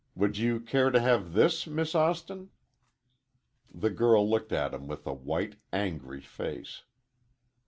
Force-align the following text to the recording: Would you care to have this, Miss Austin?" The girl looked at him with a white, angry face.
Would 0.15 0.35
you 0.35 0.59
care 0.59 0.89
to 0.89 0.99
have 0.99 1.33
this, 1.33 1.67
Miss 1.67 1.93
Austin?" 1.93 2.49
The 3.71 3.91
girl 3.91 4.27
looked 4.27 4.51
at 4.51 4.73
him 4.73 4.87
with 4.87 5.05
a 5.05 5.13
white, 5.13 5.57
angry 5.71 6.21
face. 6.21 6.81